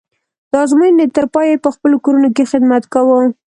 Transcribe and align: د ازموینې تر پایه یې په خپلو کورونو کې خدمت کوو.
د 0.51 0.53
ازموینې 0.63 1.05
تر 1.15 1.25
پایه 1.33 1.51
یې 1.55 1.61
په 1.63 1.69
خپلو 1.75 1.95
کورونو 2.03 2.29
کې 2.35 2.49
خدمت 2.51 2.83
کوو. 2.93 3.19